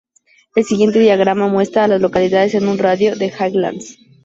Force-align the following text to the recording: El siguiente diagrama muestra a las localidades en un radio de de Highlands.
El 0.55 0.65
siguiente 0.65 0.97
diagrama 0.97 1.47
muestra 1.47 1.83
a 1.83 1.87
las 1.87 2.01
localidades 2.01 2.55
en 2.55 2.67
un 2.67 2.79
radio 2.79 3.11
de 3.15 3.27
de 3.27 3.33
Highlands. 3.39 3.99